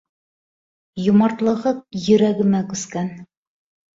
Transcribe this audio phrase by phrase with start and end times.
[1.07, 3.15] Йомартлығы йөрәгемә күскән.